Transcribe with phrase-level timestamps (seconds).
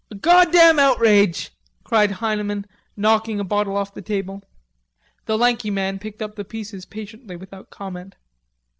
[0.09, 1.51] "A goddam outrage!"
[1.83, 2.65] cried Heineman,
[2.97, 4.41] knocking a bottle off the table.
[5.27, 8.15] The lanky man picked up the pieces patiently, without comment.